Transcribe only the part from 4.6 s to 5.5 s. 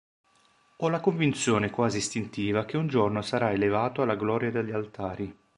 altari.